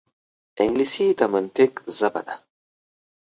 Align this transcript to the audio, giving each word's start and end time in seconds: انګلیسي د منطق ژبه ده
انګلیسي 0.61 1.05
د 1.19 1.21
منطق 1.33 1.71
ژبه 1.97 2.21
ده 2.27 2.35